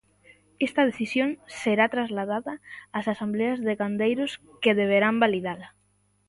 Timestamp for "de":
3.67-3.73